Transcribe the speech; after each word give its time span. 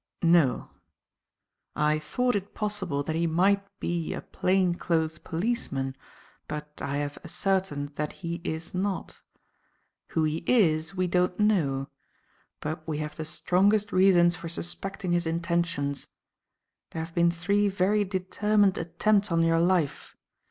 "No. 0.23 0.71
I 1.75 1.99
thought 1.99 2.35
it 2.35 2.55
possible 2.55 3.03
that 3.03 3.15
he 3.15 3.27
might 3.27 3.63
be 3.79 4.15
a 4.15 4.21
plain 4.21 4.73
clothes 4.73 5.19
policeman, 5.19 5.95
but 6.47 6.71
I 6.81 6.97
have 6.97 7.19
ascertained 7.23 7.97
that 7.97 8.11
he 8.25 8.41
is 8.43 8.73
not. 8.73 9.21
Who 10.07 10.23
he 10.23 10.43
is 10.47 10.95
we 10.95 11.05
don't 11.05 11.39
know, 11.39 11.87
but 12.61 12.87
we 12.87 12.97
have 12.97 13.15
the 13.15 13.25
strongest 13.25 13.91
reasons 13.91 14.35
for 14.35 14.49
suspecting 14.49 15.11
his 15.11 15.27
intentions. 15.27 16.07
There 16.89 17.05
have 17.05 17.13
been 17.13 17.29
three 17.29 17.67
very 17.67 18.03
determined 18.03 18.79
attempts 18.79 19.31
on 19.31 19.43
your 19.43 19.59
life. 19.59 20.15